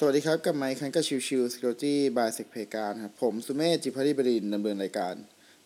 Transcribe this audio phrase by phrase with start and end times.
[0.00, 5.14] สวัสดีครับ กลับมาพบกันกับชิวชิว Security by SECPlayground ครับ ผมสุเมธจิพัทริบดินดำเนินรายการ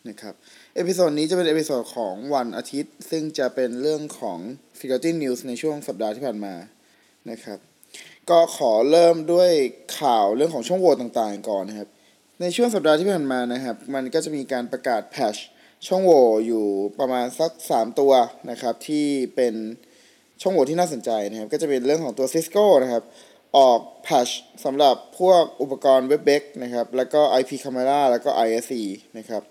[0.08, 0.34] นะครับ
[0.76, 4.38] episode นี้จะเป็น episode ของวันอาทิตย์ ซึ่งจะเป็นเรื่องของ
[4.78, 6.54] Security News ในช่วงสัปดาห์ที่ผ่านมา
[7.30, 7.58] นะครับ
[8.30, 9.50] ก็ขอเริ่มด้วย
[10.00, 11.88] ข่าวเรื่องของช่องโหว่ต่างๆ ก่อนนะครับ
[12.40, 15.36] ในช่วงสัปดาห์ที่ผ่านมานะครับ มันก็จะมีการประกาศ patch
[15.86, 16.64] ช่องโหว่อยู่
[16.98, 18.12] ประมาณสัก 3 ตัว
[18.50, 19.54] นะครับที่เป็น
[20.42, 23.04] ช่องโหว่ที่น่าสนใจนะครับ ก็จะเป็นเรื่องของตัว Cisco นะครับ
[23.56, 24.28] ออกแพช
[24.64, 28.82] สำหรับพวกอุปกรณ์ w e b e x นะครับ แล้วก็ IP Camera แล้วก็ ISE
[29.18, 29.42] นะครับ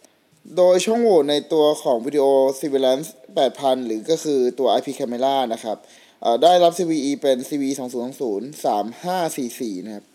[0.57, 2.25] โดยช่องโหว่ในตัวของวิดีโอ
[2.59, 3.09] Surveillance
[3.47, 5.77] 8000 หรือก็คือตัว IP Camera นะครับ
[6.43, 10.05] ได้รับ CVE เป็น CVE 2020 3544 นะครับ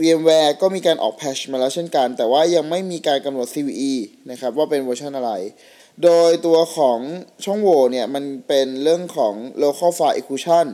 [0.00, 3.92] VMware ก็มีการออกแพชมาแล้วเช่นกัน แต่ว่ายังไม่มีการกำหนด CVE
[4.30, 5.32] นะครับ ว่าเป็นเวอร์ชันอะไร
[6.02, 6.98] โดยตัวของ
[7.44, 10.66] ช่องโหว่เนี่ย มันเป็นเรื่องของ local file inclusion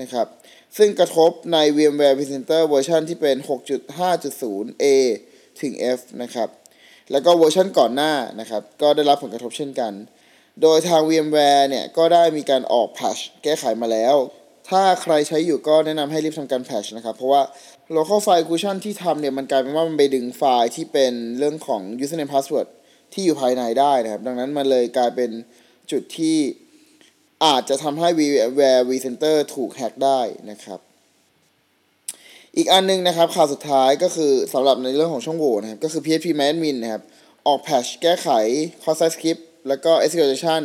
[0.00, 0.26] นะครับ
[0.76, 3.36] ซึ่งกระทบใน VMware vCenter เวอร์ชันที่เป็น
[4.00, 4.84] 6.5.0 A
[5.60, 6.48] ถึง F นะครับ
[7.12, 9.92] แล้วก็เวอร์ชันก่อนหน้านะครับ ก็ได้รับผลกระทบเช่นกัน
[10.62, 14.16] โดยทาง VMware เนี่ย ก็ได้มีการออก patch แก้ไขมาแล้ว
[14.68, 17.42] ถ้าใครใช้อยู่ก็แนะนำให้รีบทำการ patch นะครับ เพราะว่า
[17.96, 22.68] local file inclusion ที่ทำเนี่ย มันกลายเป็นว่ามันไปดึงไฟล์ที่เป็นเรื่องของ username password
[23.12, 25.30] ที่อยู่ภายในได้นะครับ ดังนั้นมันเลยกลายเป็น
[25.90, 26.36] จุดที่
[27.44, 30.20] อาจจะทำให้ VMware vCenter ถูกแฮกได้
[30.50, 30.80] นะครับ
[32.56, 37.02] อีกอันนึงนะครับข่าวสุดท้ายก็คือสำหรับในเรื่องของช่องโหว่นะครับก็คือ PHP Admin นะครับ
[37.46, 38.28] ออกแพชแก้ไข
[38.82, 40.62] cross site script แล้วก็ execution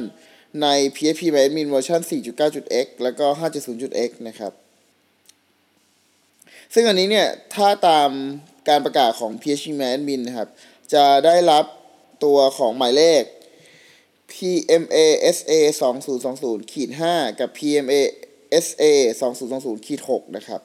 [0.61, 4.53] ใน PHP Admin เวอร์ชัน 4.9.x แล้วก็ 5.0.x นะครับ
[6.73, 8.09] ซึ่งอันนี้เนี่ย ถ้าตาม
[8.69, 10.49] การประกาศของ PHP Admin นะครับ
[10.93, 11.65] จะได้รับ
[12.23, 13.23] ตัวของหมายเลข
[14.31, 14.97] PMA
[15.35, 15.51] SA
[16.13, 17.95] 2020ขีด5กับ PMA
[18.65, 18.83] SA
[19.31, 20.61] 2020ขีด6นะครับ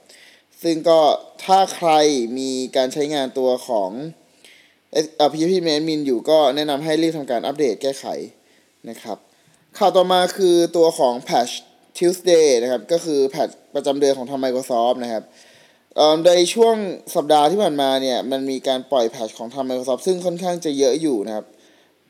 [0.63, 1.01] ซึ่งก็
[1.45, 1.91] ถ้าใคร
[2.39, 3.91] มีการใช้งานตัวของ
[4.93, 8.07] เอ่อ PHP Admin อยู่ก็แนะนำให้รีบทำการอัปเดตแก้ไข
[8.91, 9.19] นะครับ
[9.79, 11.53] ข่าวต่อมาคือตัวของ Patch
[11.99, 15.25] Tuesday นะครับ ก็คือแพทประจำเดือนของทาง Microsoft นะครับ
[16.27, 16.77] ในช่วง
[17.15, 21.47] สัปดาห์ที่ผ่านมาเนี่ย มันมีการปล่อยแพทของทาง Microsoft ซึ่งค่อนข้างจะเยอะอยู่นะครับ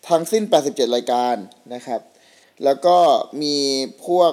[0.08, 1.36] ทั้งสิ้น 87 รายการ
[1.74, 2.00] นะครับ
[2.64, 2.96] แล้วก็
[3.42, 3.56] มี
[4.06, 4.32] พวก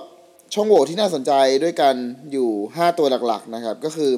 [0.53, 1.31] ช่องโหว่ที่น่าสนใจ
[1.63, 1.95] ด้วยกัน
[2.31, 4.11] อยู่ 5 ตัวหลักๆนะครับ ก็คือ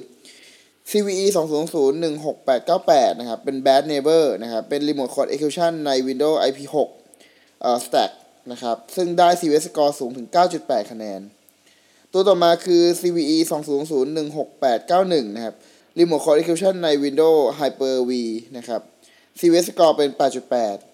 [0.89, 6.75] CVE 200-16898นะครับ เป็น Bad Neighbor นะครับ เป็น Remote Code Execution ใน Windows IP6
[7.61, 8.11] เอ่อ Stack
[8.51, 10.27] นะครับ ซึ่งได้ CVS score สูงถึง
[10.59, 11.21] 9.8 คะแนน
[12.13, 15.55] ตัวต่อมาคือ CVE 200-16891นะครับ
[15.97, 18.11] Remote Code Execution ใน Windows Hyper-V
[18.57, 18.81] นะครับ
[19.39, 20.88] CVS score เป็น 8.8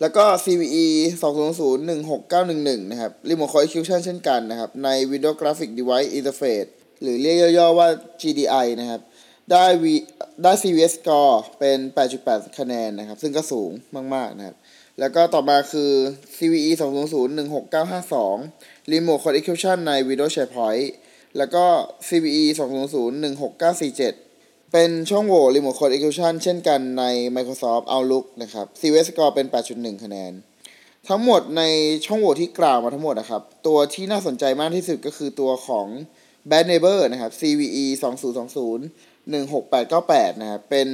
[0.00, 0.86] แล้วก็ CVE
[1.22, 6.68] 200-16911 นะครับ Remote Core Execution เช่นกันนะครับ ใน Windows Graphic Device Interface
[7.02, 7.88] หรือเรียกย่อๆว่า
[8.20, 9.00] GDI นะครับ
[9.50, 9.84] ได้ V
[10.42, 11.78] ได้ CVS score เป็น
[12.18, 13.70] 8.8 คะแนนนะครับ ซึ่งก็สูง
[14.14, 14.56] มาก ๆ นะครับ
[15.00, 15.90] แล้วก็ต่อมาคือ
[16.36, 20.86] CVE 200-16952 Remote Code Execution ใน Windows SharePoint
[21.38, 21.64] แล้วก็
[22.08, 24.29] CVE 200-16947
[24.72, 27.04] เป็นช่องโหว่ Remote Code Execution เช่นกันใน
[27.36, 30.32] Microsoft Outlook นะครับ CVS score เป็น 8.1 คะแนน
[31.08, 31.62] ทั้งหมดใน
[32.06, 35.86] ช่องโหว่ที่กล่าวมาทั้งหมดนะครับ ตัวที่น่าสนใจมากที่สุดก็คือตัวของ
[36.50, 37.84] Bad Neighbor นะครับ CVE
[38.58, 40.88] 2020 16898 นะครับ เป็น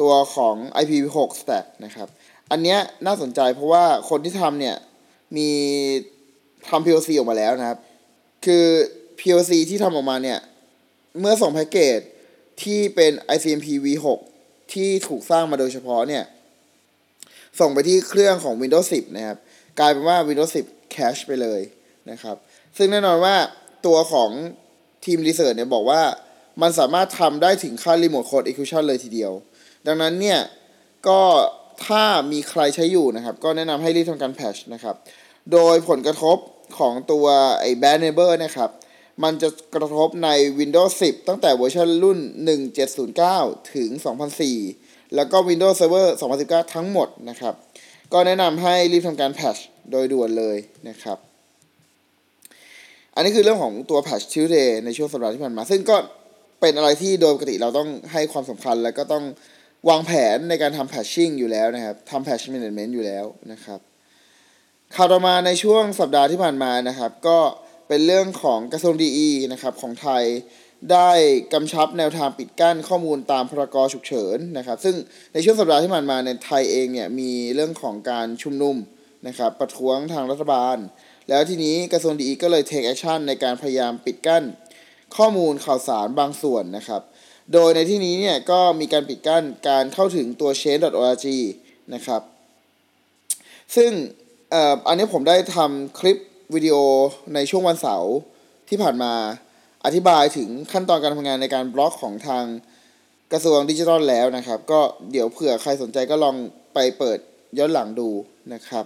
[0.00, 2.08] ตัวของ IPv6 stack นะครับ
[2.50, 4.76] อันเนี้ยน่าสนใจเพราะว่าคนที่ทำเนี่ย
[5.36, 5.48] มี
[6.68, 7.78] ทำ POC ออกมาแล้วนะครับ
[8.44, 8.64] คือ
[9.20, 10.38] POC ที่ทำออกมาเนี่ย
[11.20, 12.00] เมื่อส่งแพ็กเกจ
[12.62, 14.06] ที่เป็น ICMP v6
[14.72, 16.24] ที่ถูกสร้างมาโดยเฉพาะเนี่ย
[17.60, 19.38] ส่งไปที่เครื่องของ Windows 10 นะครับ
[19.78, 21.60] กลายเป็นว่า Windows 10 Cache ไปเลย
[22.10, 22.36] นะครับ
[22.76, 23.36] ซึ่งแน่นอนว่า
[23.86, 24.30] ตัวของ
[25.04, 26.02] ทีมรีเสิร์ชเนี่ยบอกว่า
[26.62, 29.32] มันสามารถทำได้ถึงค่า Remote Code Execution เลยทีเดียว
[29.86, 30.40] ดังนั้นเนี่ย
[31.08, 31.20] ก็
[31.86, 34.96] ถ้ามีใครใช้อยู่นะครับ ก็แนะนำให้รีบทำการแพชนะครับ
[35.52, 36.36] โดยผลกระทบ
[36.78, 37.26] ของตัว
[37.60, 38.70] ไอ้ Bad Neighbor นะครับ
[39.22, 40.28] มันจะกระทบใน
[40.58, 42.18] Windows 10 ตั้งแต่เวอร์ชันรุ่น
[42.96, 43.90] 1709 ถึง
[44.52, 46.06] 2004 แล้วก็ Windows Server
[46.40, 47.54] 2019 ทั้งหมดนะครับ
[48.12, 49.56] ก็แนะนำให้รีบทำการแพช
[49.90, 50.56] โดยด่วนเลย
[50.88, 51.18] นะครับ
[53.14, 55.96] อันนี้คือเรื่องของตัว Patch Tuesday ในช่วงสัปดาห์ที่ผ่านมา ซึ่งก็
[56.60, 59.24] เป็นอะไรที่โดยปกติเราต้องให้ความสำคัญ และก็ต้อง
[59.88, 63.80] วางแผนในการทำ patching อยู่แล้วนะครับทำ patch management อยู่แล้วนะครับ
[64.94, 67.38] ข่าวต่อมาในช่วงสัปดาห์ที่ผ่านมานะครับ ก็
[67.88, 70.24] เป็นเรื่องของกระทรวงดีนะครับของไทย
[70.92, 71.10] ได้
[71.52, 74.94] กำชับแนวทางปิดกั้นข้อมูลตามพรกฉุกเฉินนะครับ ซึ่ง
[75.32, 78.76] ในช่วงสัปดาห์ที่ผ่านมาในไทยเองเนี่ยมีเรื่องของการชุมนุม
[79.26, 80.76] นะครับประท้วงทางรัฐบาล
[81.28, 84.44] แล้วทีนี้กระทรวงดีก็เลย take action ในการพยายามปิดกั้น
[85.16, 87.02] ข้อมูลข่าวสารบางส่วนนะครับ
[87.52, 91.26] โดยในที่นี้เนี่ยก็มีการปิดกั้นการเข้าถึงตัว change.org
[91.94, 92.22] นะครับ
[93.76, 93.90] ซึ่ง
[94.86, 96.18] อันนี้ผมได้ทำคลิป
[96.54, 96.76] วิดีโอ
[97.34, 98.14] ในช่วงวันเสาร์
[98.68, 99.12] ที่ผ่านมา
[99.84, 102.44] อธิบายถึงขั้นตอนการทำงานในการบล็อกของทาง
[103.32, 104.80] กระทรวงดิจิทัลแล้วนะครับ ก็
[105.12, 106.36] เดี๋ยวเผื่อใครสนใจก็ลอง
[106.74, 107.18] ไปเปิด
[107.58, 108.08] ย้อนหลังดู
[108.54, 108.84] นะครับ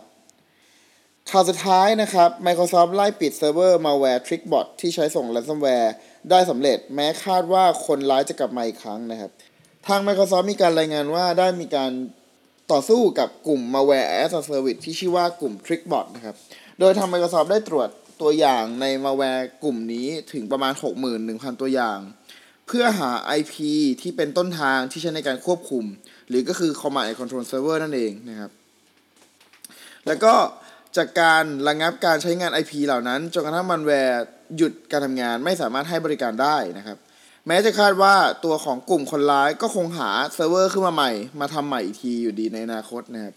[1.30, 5.90] ข่าวสุดท้ายนะครับ Microsoft ไล่ปิดเซิร์ฟเวอร์ malware TrickBot ที่ใช้ส่ง ransomware
[6.30, 9.30] ได้สำเร็จแม้คาดว่าคนร้ายจะกลับมาอีกครั้งนะครับ
[9.86, 11.92] ทาง Microsoft มีการรายงานว่าได้มีการ
[12.72, 16.36] ต่อสู้กับกลุ่ม malware as a service ที่ชื่อว่ากลุ่ม TrickBot นะครับ
[16.80, 17.88] โดยทาง Microsoft ได้ตรวจ
[18.22, 20.72] ตัวอย่างใน malware กลุ่มนี้ถึงประมาณ
[21.16, 21.98] 61,000 ตัวอย่าง
[22.66, 23.54] เพื่อหา IP
[24.00, 25.84] ที่เป็นต้นทางที่ใช้ในการควบคุม
[26.28, 28.50] หรือก็คือ Command and Control Server นั่นเองนะครับ
[30.06, 30.34] แล้วก็
[30.96, 34.24] จากการระงับการใช้งาน IP เหล่านั้นจนกระทั่งมันแวร์
[34.56, 36.98] หยุดการทำงานไม่สามารถให้บริการได้นะครับ
[37.46, 41.10] แม้จะคาดว่าตัวของกลุ่มคนร้ายก็คงหาเซิร์ฟเวอร์ขึ้นมาใหม่
[41.40, 43.34] มาทำใหม่อีกทีอยู่ดีในอนาคตนะครับ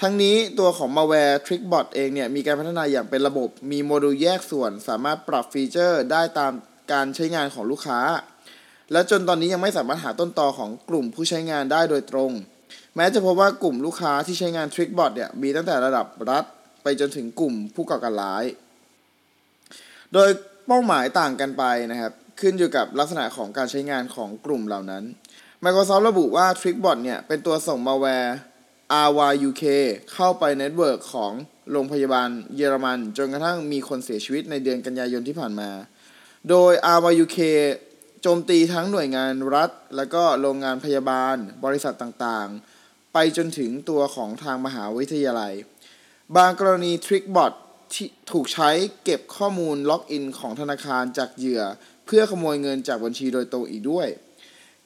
[0.00, 6.52] ทั้งนี้ตัวของ malware TrickBot เองเนี่ยมีการพัฒนาอย่างเป็นระบบ มีโมดูลแยกส่วน สามารถปรับฟีเจอร์ได้ตาม
[6.92, 8.00] การใช้งานของลูกค้า
[8.92, 12.30] และจนตอนนี้ยังไม่สามารถหาต้นตอของกลุ่มผู้ใช้งานได้โดยตรง
[12.96, 16.44] แม้จะพบว่ากลุ่มลูกค้าที่ใช้งาน TrickBot เนี่ยมีตั้งแต่ระดับรัฐ
[16.82, 18.44] ไปจนถึงกลุ่มผู้ก่อการร้าย
[20.12, 20.28] โดย
[20.66, 25.04] เป้าหมายต่างกันไปนะครับ ขึ้นอยู่กับลักษณะของการใช้งานของกลุ่มเหล่านั้น
[25.64, 28.36] Microsoft ระบุว่า TrickBot เนี่ยเป็นตัวส่งมาแวร์
[29.06, 29.64] RYUK
[30.12, 31.32] เข้าไปเน็ตเวิร์กของ
[31.72, 35.70] โรงพยาบาลเยอรมัน จนกระทั่งมีคนเสียชีวิตในเดือนกันยายนที่ผ่านมา
[36.50, 37.38] โดย RYUK
[38.22, 45.54] โจมตีทั้งหน่วยงานรัฐ และก็โรงงานพยาบาล บริษัทต่างๆ ไปจนถึงตัวของทางมหาวิทยาลัย
[46.36, 47.52] บางกรณี TrickBot
[47.94, 48.70] ที่ถูกใช้
[49.04, 51.62] เก็บข้อมูลล็อกอินของธนาคารจากเหยื่อ
[52.06, 54.08] เพื่อขโมยเงินจากบัญชีโดยตรงอีกด้วย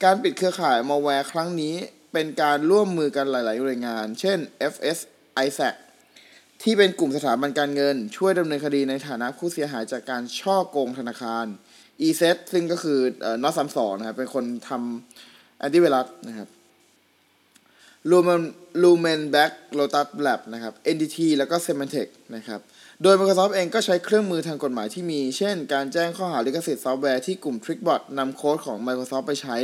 [0.02, 1.76] การปิดเครือข่ายมาแวร์ครั้งนี้
[2.12, 4.38] เป็นการร่วมมือกันหลาย ๆ หน่วยงาน เช่น
[4.72, 4.98] FS
[5.46, 5.74] ISAC
[6.62, 11.46] ที่เป็นกลุ่มสถาบันการเงิน ช่วยดำเนินคดีในฐานะผู้เสียหายจากการฉ้อโกงธนาคาร
[12.06, 12.98] ESET ซึ่งก็คือ
[13.42, 16.48] NOD32 นะครับ เป็นคนทำแอนตี้ไวรัสนะครับ
[18.10, 18.42] Lumen
[18.82, 22.60] Lumen Black Lotus Labs นะครับ NTT แล้วก็ Symantec นะครับ
[23.02, 29.56] โดย Microsoft เองก็ใช้เครื่องมือทางกฎหมายที่มี เช่น การแจ้งข้อหาลิขสิทธิ์ซอฟต์แวร์ที่กลุ่ม TrickBot นำโค้ดของ Microsoft ไปใช้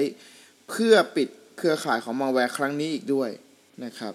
[0.71, 3.31] เพื่อปิด เครือข่ายของมาแวร์ครั้งนี้อีกด้วย
[3.85, 4.15] นะครับ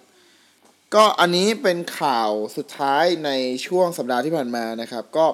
[0.96, 3.32] ก็อันนี้เป็นข่าวสุดท้ายใน
[3.68, 5.26] ช่วงสัปดาห์ที่ผ่านมานะครับ ก็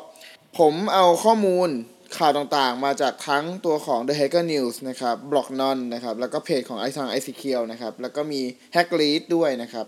[0.59, 1.69] ผมเอาข้อมูล
[2.17, 7.07] ข่าวต่างๆ มาจากทั้งตัวของ The Hacker News นะครับ b l o c k n o n นะครับ แล้วก็เพจของไอทาง
[7.17, 8.41] ICQ นะครับ แล้วก็มี
[8.75, 9.85] Hacklead ด้วยนะครับ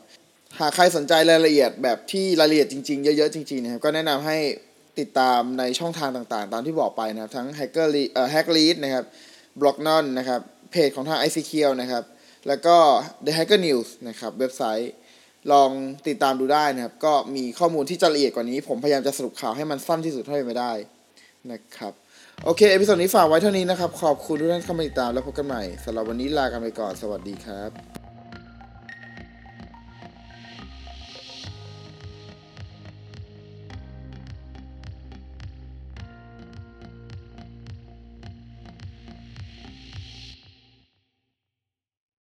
[0.59, 4.37] หากใครสนใจรายละเอียดแบบที่รายละเอียดจริงๆ เยอะๆ จริงๆ นะครับ ก็แนะนำให้
[4.99, 9.05] ติดตามในช่องทางต่างๆ ตามที่บอกไปนะครับ ทั้ง Hacklead เอ่อ Hacklead นะครับ
[9.59, 12.03] b l o g n o n e นะครับ เพจของทาง ICQ นะครับ
[12.47, 12.75] แล้วก็
[13.25, 14.91] The Hacker News นะครับ เว็บไซต์
[15.51, 15.69] ลอง
[16.07, 20.73] ติดตามดูได้นะครับ ก็มีข้อมูลที่จะละเอียดกว่านี้ ผมพยายามจะสรุปข่าวให้มันสั้นที่สุดเท่าที่จะได้
[21.51, 21.93] นะครับ
[22.45, 27.98] โอเค episode นี้ฝากไว้เท่านี้นะครับ ขอบคุณทุกท่านที่เข้ามาติดตามแล้วพบกันใหม่สำหรับวันนี้ลากันไปก่อน สวัสดีครับ